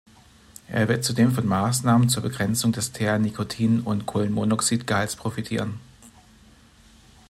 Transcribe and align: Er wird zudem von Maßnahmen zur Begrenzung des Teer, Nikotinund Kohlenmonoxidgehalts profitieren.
Er 0.67 0.87
wird 0.87 1.03
zudem 1.03 1.31
von 1.31 1.45
Maßnahmen 1.45 2.09
zur 2.09 2.23
Begrenzung 2.23 2.71
des 2.71 2.91
Teer, 2.91 3.19
Nikotinund 3.19 4.07
Kohlenmonoxidgehalts 4.07 5.15
profitieren. 5.15 5.79